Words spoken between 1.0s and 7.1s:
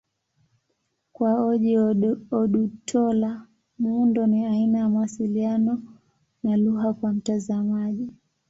Kwa Ojih Odutola, muundo ni aina ya mawasiliano na lugha